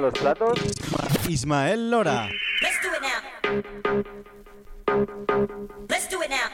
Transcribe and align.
A 0.00 0.02
los 0.02 0.14
platos. 0.14 0.58
Ismael 1.28 1.90
Lora. 1.90 2.30
Let's 2.62 2.80
do 2.80 2.88
it 2.94 3.02
now. 3.02 3.20
Let's 5.90 6.08
do 6.08 6.22
it 6.22 6.30
now. 6.30 6.48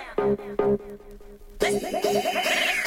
Let's, 1.61 1.81
let's. 1.81 2.05
Let's 2.05 2.86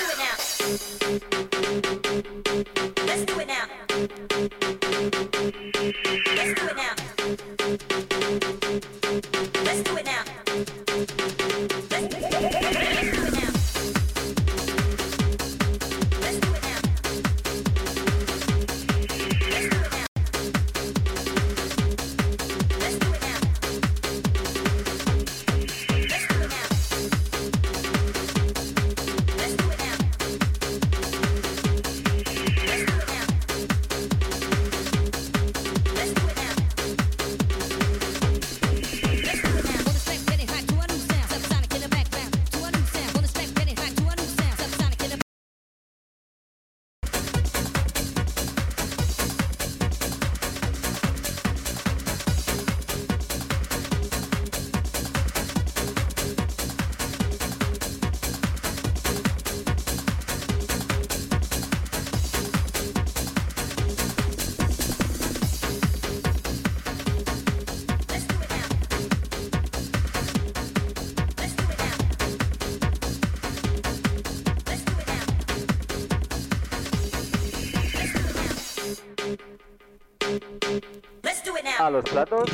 los 82.00 82.10
platos. 82.10 82.50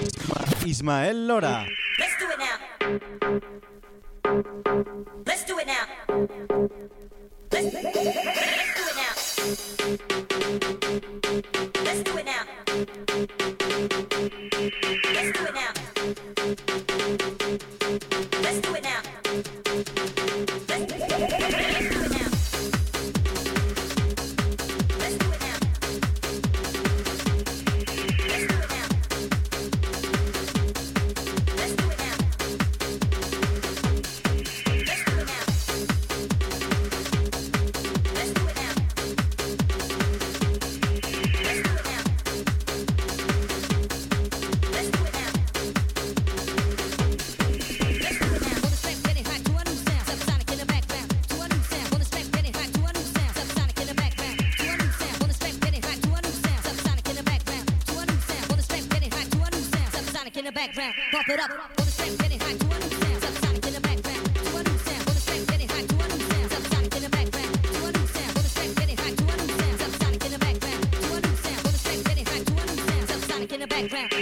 Ismael 0.66 1.28
Lora. 1.28 1.68
Let's 2.00 2.18
do 2.20 2.26
it 2.32 2.40
now. 2.40 2.58
Let's 5.26 5.46
do 5.46 5.60
it 5.60 5.68
now. 5.68 5.86
Let's, 7.52 7.74
let's 7.74 7.94
do 7.94 8.02
it 8.02 8.96
now. 8.96 9.14
Let's 11.84 12.04
do 12.04 12.18
it 12.18 12.26
now. 12.26 12.44
Let's 15.14 15.32
do 15.32 15.46
it 15.46 15.54
now. 15.54 15.72
Let's 18.42 18.60
do 18.62 18.76
it 18.76 18.84
now. 18.84 19.05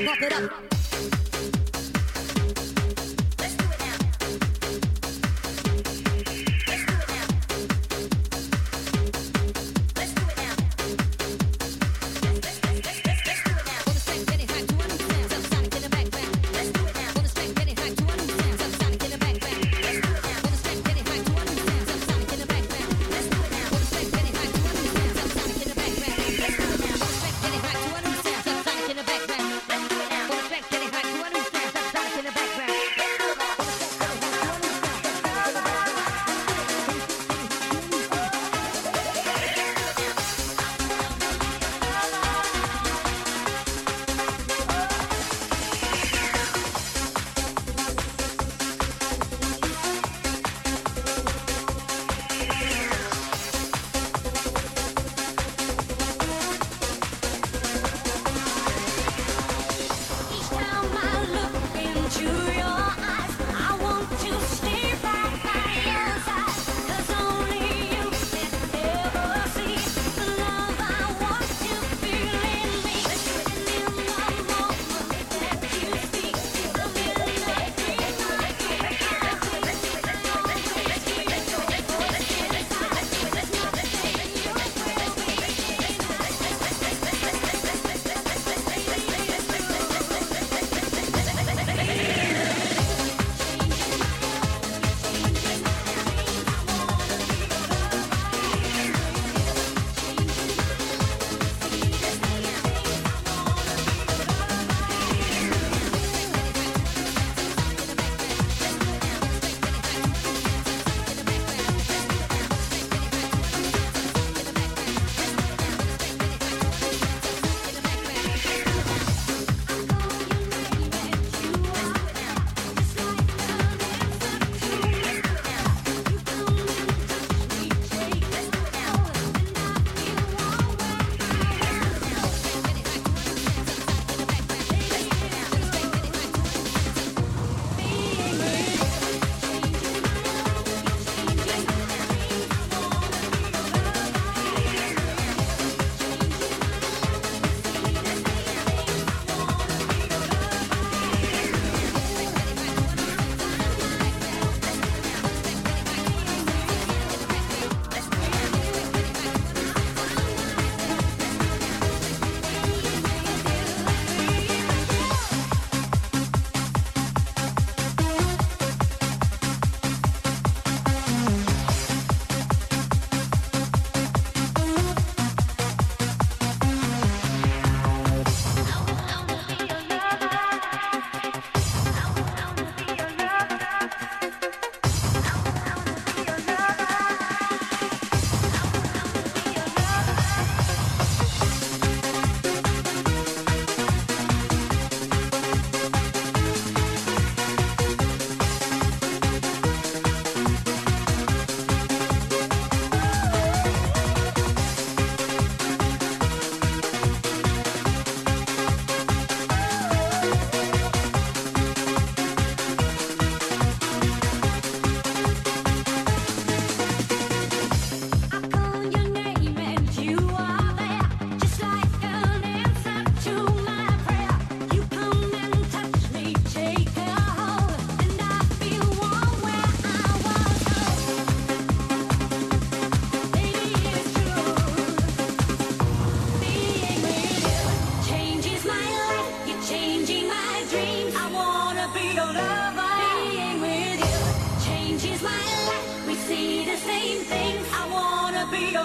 pop 0.05 0.21
it 0.21 0.33
up. 0.33 0.72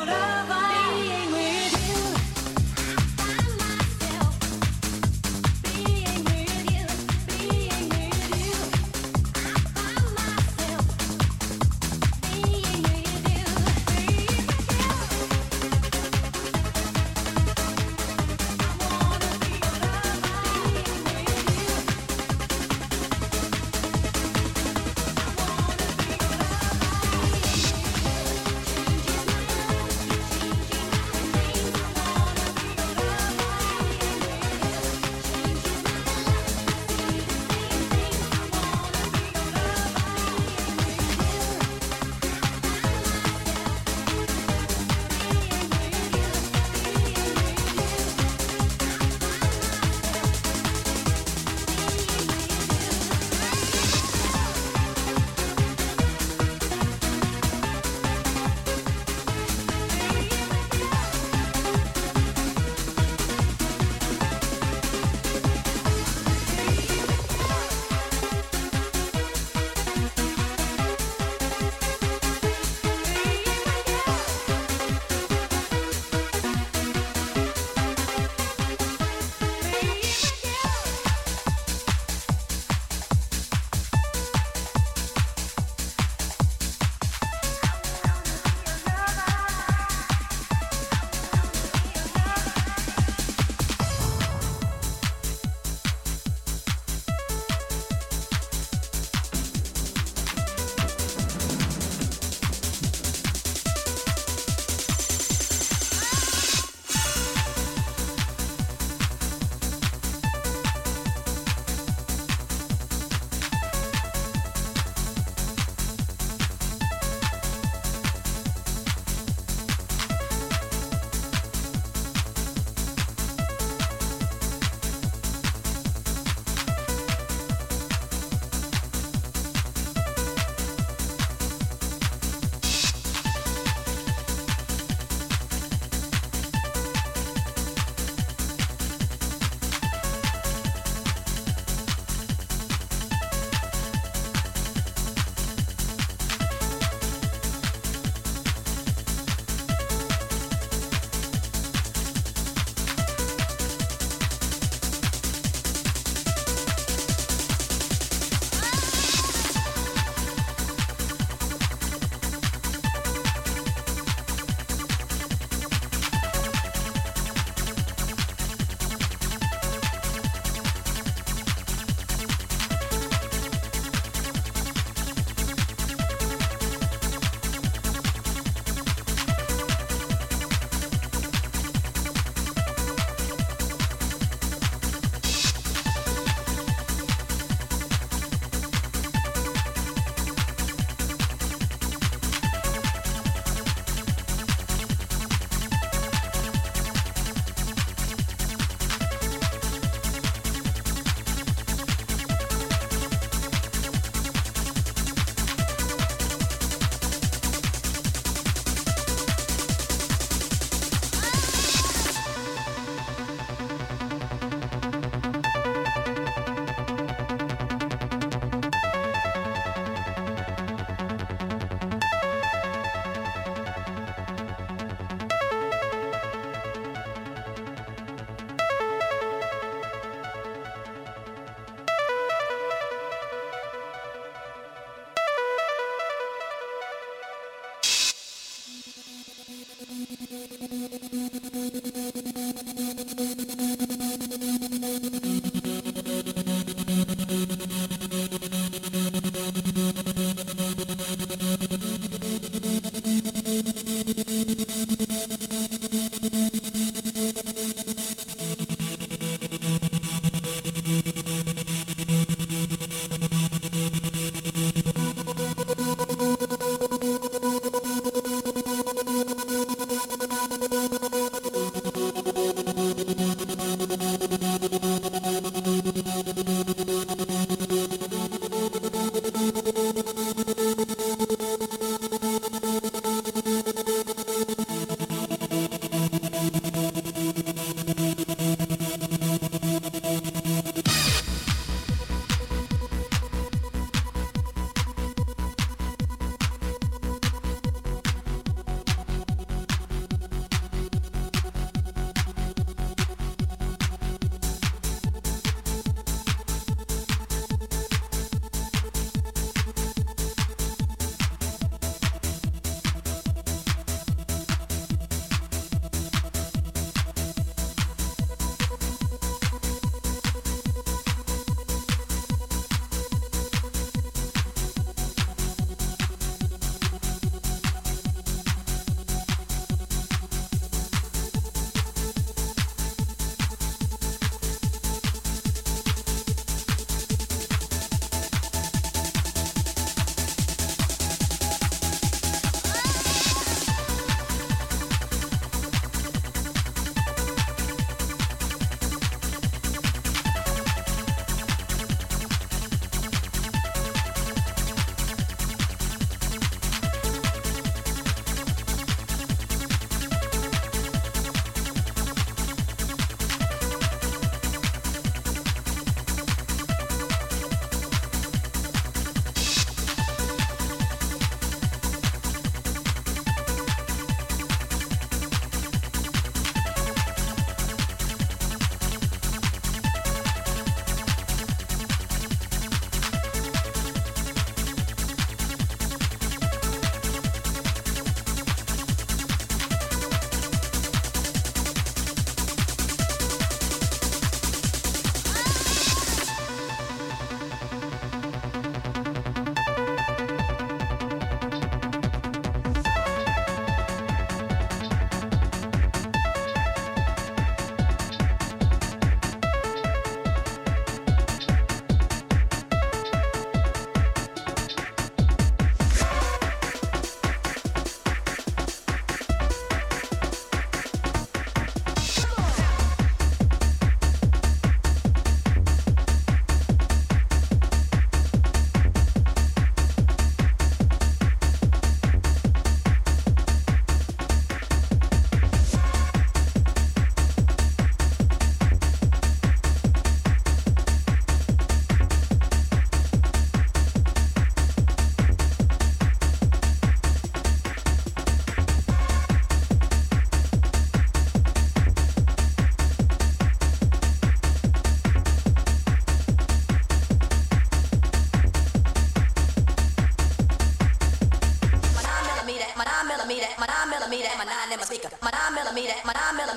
out. 0.06 0.27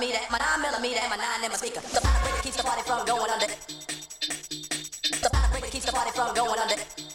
millimeter, 0.02 0.26
my 0.32 0.40
nine 0.40 0.62
millimeter, 0.62 1.00
and 1.00 1.10
my 1.10 1.16
nine 1.16 1.44
in 1.44 1.52
my 1.52 1.58
speaker. 1.58 1.82
The 1.82 2.02
vibrator 2.02 2.42
keeps 2.42 2.58
the 2.58 2.64
party 2.64 2.82
from 2.82 3.06
going 3.06 3.30
under. 3.30 3.46
The 3.46 5.30
vibrator 5.32 5.68
keeps 5.68 5.86
the 5.86 5.92
party 5.92 6.12
from 6.12 6.34
going 6.34 6.60
under. 6.60 7.11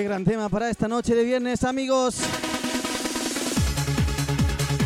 Qué 0.00 0.04
gran 0.04 0.24
tema 0.24 0.48
para 0.48 0.70
esta 0.70 0.88
noche 0.88 1.14
de 1.14 1.22
viernes, 1.24 1.62
amigos. 1.62 2.20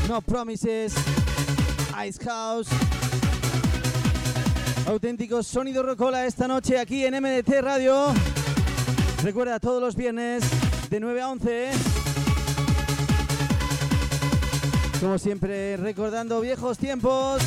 No 0.09 0.20
Promises, 0.20 0.92
Ice 2.05 2.18
House. 2.24 2.66
Auténtico 4.88 5.44
sonido 5.44 5.85
rocola 5.85 6.27
esta 6.27 6.48
noche 6.48 6.81
aquí 6.81 7.05
en 7.05 7.14
MDT 7.22 7.61
Radio. 7.61 8.12
Recuerda 9.22 9.61
todos 9.61 9.81
los 9.81 9.94
viernes 9.94 10.42
de 10.90 10.98
9 10.98 11.20
a 11.20 11.31
11. 11.31 11.70
Como 15.00 15.16
siempre, 15.18 15.77
recordando 15.77 16.40
viejos 16.40 16.77
tiempos. 16.77 17.40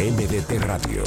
MDT 0.00 0.58
Radio. 0.64 1.02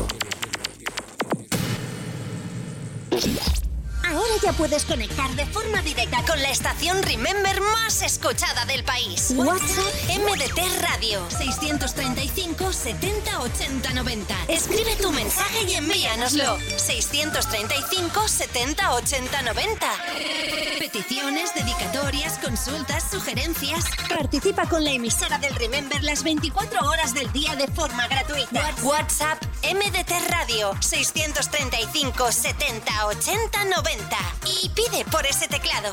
Ya 4.43 4.51
puedes 4.51 4.83
conectar 4.83 5.29
de 5.35 5.45
forma 5.45 5.81
directa 5.83 6.21
con 6.27 6.41
la 6.41 6.49
estación 6.49 7.01
Remember 7.01 7.61
más 7.61 8.01
escuchada 8.01 8.65
del 8.65 8.83
país. 8.83 9.33
WhatsApp 9.37 9.93
MDT 10.09 10.81
Radio 10.81 11.25
635 11.29 12.73
70 12.73 13.39
80 13.39 13.93
90. 13.93 14.35
Escribe 14.49 14.97
tu 15.01 15.13
mensaje 15.13 15.63
y 15.65 15.75
envíanoslo. 15.75 16.57
635 16.75 18.27
70 18.27 18.93
80 18.93 19.41
90. 19.43 19.87
Peticiones, 20.77 21.55
dedicatorias, 21.55 22.37
consultas, 22.39 23.09
sugerencias. 23.09 23.85
Participa 24.09 24.67
con 24.67 24.83
la 24.83 24.91
emisora 24.91 25.37
del 25.37 25.55
Remember 25.55 26.03
las 26.03 26.23
24 26.23 26.85
horas 26.85 27.13
del 27.13 27.31
día 27.31 27.55
de 27.55 27.67
forma 27.69 28.09
gratuita. 28.09 28.75
WhatsApp 28.83 29.41
MDT 29.63 30.11
Radio 30.29 30.73
635 30.81 32.29
70 32.29 33.05
80 33.07 33.65
90 33.65 34.32
y 34.45 34.69
pide 34.69 35.05
por 35.05 35.25
ese 35.25 35.47
teclado. 35.47 35.89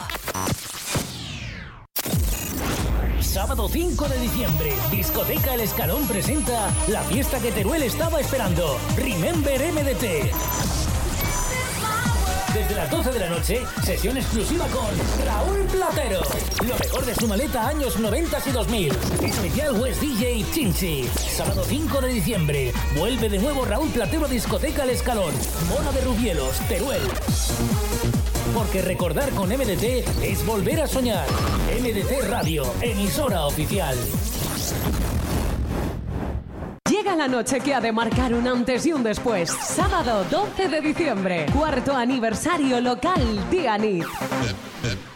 Sábado 3.20 3.68
5 3.68 4.08
de 4.08 4.18
diciembre, 4.18 4.74
Discoteca 4.90 5.54
El 5.54 5.60
Escalón 5.60 6.06
presenta 6.08 6.68
la 6.88 7.02
fiesta 7.02 7.38
que 7.38 7.52
Teruel 7.52 7.82
estaba 7.82 8.18
esperando. 8.18 8.76
Remember 8.96 9.72
MDT. 9.72 10.32
Desde 12.54 12.74
las 12.74 12.90
12 12.90 13.12
de 13.12 13.20
la 13.20 13.28
noche, 13.28 13.62
sesión 13.84 14.16
exclusiva 14.16 14.66
con 14.66 14.88
Raúl 15.24 15.60
Platero. 15.66 16.20
Lo 16.66 16.76
mejor 16.76 17.06
de 17.06 17.14
su 17.14 17.28
maleta 17.28 17.68
años 17.68 18.00
90 18.00 18.38
y 18.44 18.50
2000. 18.50 18.98
Especial 19.22 19.80
West 19.80 20.00
DJ 20.00 20.44
Chinchi. 20.52 21.08
Sábado 21.14 21.62
5 21.64 22.00
de 22.00 22.08
diciembre, 22.08 22.72
vuelve 22.96 23.28
de 23.28 23.38
nuevo 23.38 23.64
Raúl 23.64 23.90
Platero 23.90 24.26
Discoteca 24.26 24.82
El 24.82 24.90
Escalón. 24.90 25.32
Mona 25.68 25.92
de 25.92 26.00
Rubielos, 26.00 26.58
Teruel. 26.68 27.02
Porque 28.54 28.82
recordar 28.82 29.30
con 29.30 29.48
MDT 29.48 30.22
es 30.22 30.44
volver 30.44 30.80
a 30.80 30.86
soñar. 30.86 31.26
MDT 31.80 32.28
Radio, 32.28 32.64
emisora 32.80 33.46
oficial. 33.46 33.96
Llega 36.90 37.14
la 37.14 37.28
noche 37.28 37.60
que 37.60 37.74
ha 37.74 37.80
de 37.80 37.92
marcar 37.92 38.34
un 38.34 38.48
antes 38.48 38.84
y 38.86 38.92
un 38.92 39.02
después. 39.02 39.50
Sábado 39.50 40.24
12 40.30 40.68
de 40.68 40.80
diciembre, 40.80 41.46
cuarto 41.52 41.94
aniversario 41.94 42.80
local 42.80 43.22
Dianit. 43.50 44.04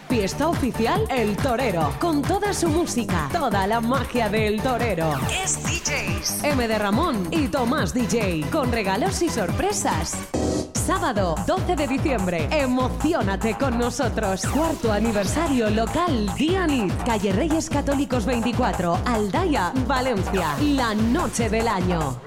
Fiesta 0.08 0.48
oficial 0.48 1.04
El 1.10 1.36
Torero, 1.36 1.92
con 1.98 2.22
toda 2.22 2.54
su 2.54 2.68
música, 2.68 3.28
toda 3.32 3.66
la 3.66 3.80
magia 3.80 4.28
del 4.28 4.62
torero. 4.62 5.12
Es 5.42 5.62
DJs. 5.64 6.44
M 6.44 6.68
de 6.68 6.78
Ramón 6.78 7.26
y 7.32 7.48
Tomás 7.48 7.92
DJ, 7.92 8.44
con 8.50 8.70
regalos 8.70 9.22
y 9.22 9.28
sorpresas. 9.28 10.14
Sábado 10.86 11.34
12 11.46 11.76
de 11.76 11.86
diciembre, 11.88 12.46
emocionate 12.50 13.56
con 13.58 13.78
nosotros. 13.78 14.44
Cuarto 14.44 14.92
aniversario 14.92 15.70
local 15.70 16.30
Dianit, 16.36 16.92
calle 17.06 17.32
Reyes 17.32 17.70
Católicos 17.70 18.26
24, 18.26 18.98
Aldaya, 19.06 19.72
Valencia. 19.86 20.54
La 20.60 20.94
noche 20.94 21.48
del 21.48 21.68
año. 21.68 22.20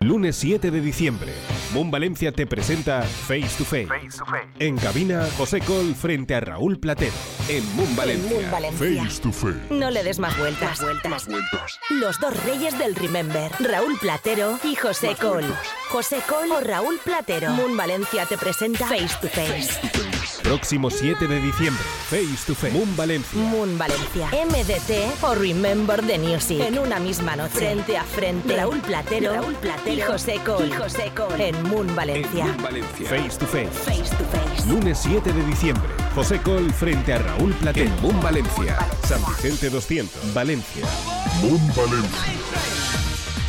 Lunes 0.00 0.36
7 0.36 0.70
de 0.70 0.80
diciembre. 0.82 1.32
Moon 1.72 1.90
Valencia 1.90 2.32
te 2.32 2.46
presenta 2.46 3.00
Face 3.00 3.48
to 3.56 3.64
Face. 3.64 3.88
En 4.58 4.76
cabina, 4.76 5.26
José 5.38 5.60
Col 5.60 5.94
frente 5.94 6.34
a 6.34 6.40
Raúl 6.40 6.78
Platero. 6.80 7.14
En 7.50 7.74
Moon 7.74 7.96
Valencia. 7.96 8.30
Moon 8.30 8.48
Valencia. 8.48 9.02
Face 9.02 9.20
to 9.20 9.32
Face. 9.32 9.58
No 9.70 9.90
le 9.90 10.04
des 10.04 10.20
más 10.20 10.38
vueltas. 10.38 10.78
Los 11.88 12.20
dos 12.20 12.44
reyes 12.44 12.78
del 12.78 12.94
Remember, 12.94 13.50
Raúl 13.58 13.98
Platero 13.98 14.56
y 14.62 14.76
José 14.76 15.16
Col. 15.20 15.44
José 15.88 16.18
Col 16.28 16.52
o 16.52 16.60
Raúl 16.60 17.00
Platero. 17.04 17.50
Moon 17.50 17.76
Valencia 17.76 18.24
te 18.26 18.38
presenta 18.38 18.86
Face 18.86 19.16
to 19.20 19.28
Face. 19.28 19.80
Próximo 20.44 20.90
7 20.90 21.26
de 21.26 21.40
diciembre. 21.40 21.82
Face 22.08 22.46
to 22.46 22.54
Face. 22.54 22.72
Moon 22.72 22.96
Valencia. 22.96 23.40
Moon 23.40 23.76
Valencia. 23.76 24.28
MDT 24.28 25.22
o 25.22 25.34
Remember 25.34 26.00
the 26.06 26.18
Music. 26.18 26.60
En 26.60 26.78
una 26.78 27.00
misma 27.00 27.34
noche. 27.34 27.54
Frente 27.54 27.96
a 27.96 28.04
frente. 28.04 28.56
Raúl 28.56 28.80
Platero, 28.80 29.32
Raúl 29.32 29.54
Platero 29.56 29.96
y 29.96 30.00
José 30.00 30.40
Col. 30.44 30.68
Y 30.68 30.72
José 30.72 31.12
Col. 31.16 31.40
En 31.40 31.60
Moon 31.68 31.94
Valencia. 31.96 32.46
Face 33.08 33.38
to 33.38 33.46
Face. 33.46 33.70
Face 33.70 34.14
to 34.16 34.24
face. 34.30 34.68
Lunes 34.68 34.98
7 34.98 35.32
de 35.32 35.44
diciembre. 35.46 35.88
José 36.14 36.40
Col 36.42 36.72
frente 36.72 37.12
a 37.12 37.18
Raúl 37.18 37.39
Platero. 37.48 37.86
En 37.86 38.02
Moon 38.02 38.20
Valencia. 38.20 38.78
San 39.08 39.24
Vicente 39.24 39.70
200. 39.70 40.34
Valencia. 40.34 40.84
Moon 41.40 41.60
Valencia. 41.74 42.34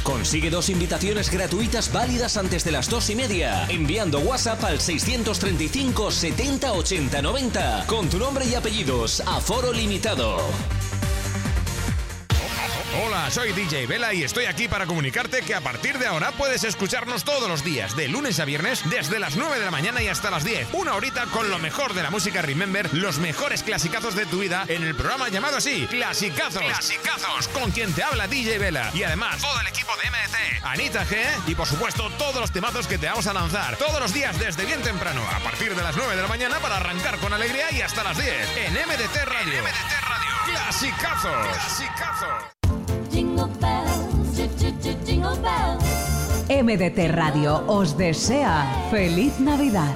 Consigue 0.04 0.49
dos 0.49 0.69
invitaciones 0.69 1.30
gratuitas 1.30 1.91
válidas 1.91 2.38
antes 2.38 2.63
de 2.63 2.71
las 2.71 2.89
dos 2.89 3.10
y 3.10 3.15
media, 3.15 3.65
enviando 3.69 4.19
WhatsApp 4.19 4.63
al 4.63 4.80
635 4.80 6.10
70 6.10 6.71
80 6.71 7.21
90 7.21 7.86
con 7.86 8.10
tu 8.10 8.17
nombre 8.17 8.45
y 8.45 8.56
apellidos 8.56 9.21
a 9.27 9.41
foro 9.41 9.73
limitado. 9.73 10.38
Hola, 12.93 13.32
soy 13.32 13.54
DJ 13.54 13.88
Vela 13.88 14.13
y 14.13 14.23
estoy 14.23 14.45
aquí 14.45 14.67
para 14.67 14.86
comunicarte 14.86 15.41
que 15.43 15.56
a 15.56 15.62
partir 15.62 15.97
de 15.97 16.08
ahora 16.08 16.34
puedes 16.34 16.65
escucharnos 16.65 17.23
todos 17.23 17.47
los 17.47 17.63
días, 17.63 17.95
de 17.95 18.10
lunes 18.10 18.41
a 18.41 18.45
viernes, 18.45 18.82
desde 18.89 19.17
las 19.17 19.38
9 19.38 19.60
de 19.60 19.65
la 19.65 19.71
mañana 19.71 20.04
y 20.04 20.10
hasta 20.10 20.30
las 20.30 20.43
10. 20.43 20.73
Una 20.73 20.95
horita 20.95 21.25
con 21.27 21.49
lo 21.49 21.58
mejor 21.58 21.93
de 21.93 22.04
la 22.04 22.10
música 22.10 22.41
Remember, 22.41 22.93
los 22.93 23.19
mejores 23.19 23.63
clasicazos 23.63 24.13
de 24.15 24.25
tu 24.25 24.39
vida 24.39 24.65
en 24.67 24.84
el 24.84 24.93
programa 24.93 25.30
llamado 25.30 25.56
así, 25.56 25.88
Clasicazos. 25.89 26.62
Clasicazos, 26.62 27.47
con 27.47 27.71
quien 27.71 27.93
te 27.93 28.04
habla 28.04 28.27
DJ 28.27 28.58
Vela. 28.58 28.91
Y 28.93 29.04
además, 29.04 29.41
todo 29.41 29.62
el 29.62 29.67
equipo 29.67 29.91
de 29.95 30.10
MDT, 30.10 30.65
Anita 30.65 31.06
G 31.06 31.17
y 31.47 31.56
por 31.56 31.67
supuesto 31.67 32.10
todos 32.17 32.41
los 32.41 32.51
temazos 32.51 32.88
que 32.88 32.97
te 32.97 33.08
vamos 33.08 33.25
a 33.25 33.34
lanzar 33.34 33.77
todos 33.77 34.01
los 34.01 34.13
días 34.13 34.38
desde 34.38 34.65
bien 34.65 34.82
temprano, 34.82 35.21
a 35.34 35.39
partir 35.39 35.73
de 35.75 35.82
las 35.82 35.95
9 35.95 36.17
de 36.17 36.21
la 36.21 36.27
mañana 36.27 36.60
para 36.60 36.75
arrancar 36.75 37.17
con 37.19 37.32
alegría 37.32 37.71
y 37.71 37.82
hasta 37.82 38.04
las 38.04 38.17
10 38.17 38.34
en 38.58 38.73
MDT 38.73 39.15
Radio. 39.23 39.54
En 39.54 39.63
MDT 39.63 39.93
Radio. 40.01 40.32
Clasicazos. 40.45 41.47
Clasicazos. 41.47 42.61
MDT 46.50 47.08
Radio 47.12 47.63
os 47.67 47.98
desea 47.98 48.88
feliz 48.91 49.39
Navidad. 49.39 49.96